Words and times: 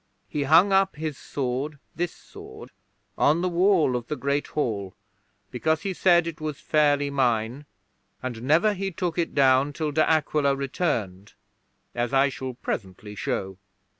'He 0.27 0.45
hung 0.45 0.73
up 0.73 0.95
his 0.95 1.15
sword 1.15 1.77
this 1.95 2.11
sword 2.11 2.71
on 3.19 3.41
the 3.43 3.47
wall 3.47 3.95
of 3.95 4.07
the 4.07 4.15
Great 4.15 4.47
Hall, 4.47 4.95
because 5.51 5.83
he 5.83 5.93
said 5.93 6.25
it 6.25 6.41
was 6.41 6.59
fairly 6.59 7.11
mine, 7.11 7.67
and 8.23 8.41
never 8.41 8.73
he 8.73 8.89
took 8.89 9.19
it 9.19 9.35
down 9.35 9.73
till 9.73 9.91
De 9.91 10.03
Aquila 10.09 10.55
returned, 10.55 11.33
as 11.93 12.13
I 12.13 12.29
shall 12.29 12.55
presently 12.55 13.13
show. 13.13 13.59